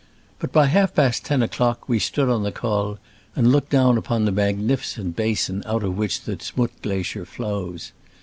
But 0.39 0.51
by 0.51 0.65
half 0.65 0.95
past 0.95 1.25
ten 1.25 1.43
o'clock 1.43 1.87
we 1.87 1.99
stood 1.99 2.27
on 2.27 2.41
the 2.41 2.51
col, 2.51 2.97
and 3.35 3.51
looked 3.51 3.69
down 3.69 3.99
upon 3.99 4.25
the 4.25 4.31
magnificent 4.31 5.15
basin 5.15 5.61
out 5.67 5.83
of 5.83 5.95
which 5.95 6.21
the 6.21 6.37
Z'Mutt 6.37 6.71
glacier 6.81 7.23
flows. 7.23 7.91